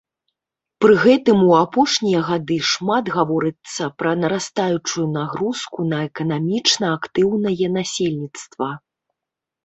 [0.83, 8.71] Пры гэтым у апошнія гады шмат гаворыцца пра нарастаючую нагрузку на эканамічна актыўнае насельніцтва.